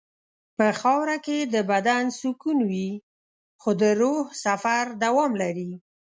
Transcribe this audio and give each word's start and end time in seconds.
په 0.57 0.65
خاوره 0.81 1.17
کې 1.25 1.37
د 1.53 1.55
بدن 1.71 2.03
سکون 2.19 2.59
وي 2.69 2.89
خو 3.61 3.69
د 3.81 3.83
روح 4.01 4.23
سفر 4.45 4.83
دوام 5.03 5.31
لري. 5.41 5.71